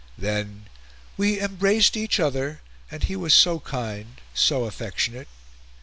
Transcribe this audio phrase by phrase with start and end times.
[0.17, 0.65] Then
[1.15, 5.27] "we embraced each other, and he was so kind, so affectionate."